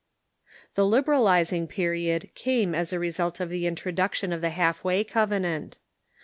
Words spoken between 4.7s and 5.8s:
way Covenant.